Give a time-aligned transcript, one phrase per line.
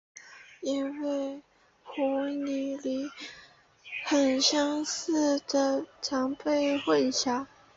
[0.61, 1.41] 因为与
[1.83, 3.11] 湖拟鲤
[4.03, 7.45] 很相似而常被混淆。